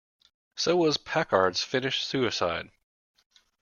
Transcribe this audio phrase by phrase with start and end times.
[0.55, 2.71] So was Packard's finish suicide.